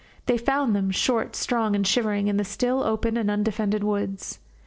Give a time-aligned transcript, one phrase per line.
[0.25, 4.39] They found them, short, strong, and shivering, in the still open and undefended woods.